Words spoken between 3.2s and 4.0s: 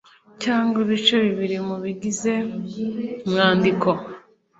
umwandiko.